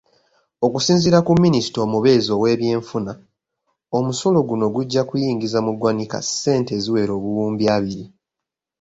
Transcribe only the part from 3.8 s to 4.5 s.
omusolo